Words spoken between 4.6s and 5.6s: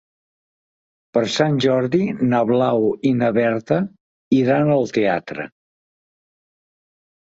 al teatre.